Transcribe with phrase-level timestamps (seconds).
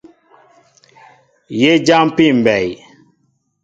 [1.59, 2.67] Yé jáámpí mbɛy.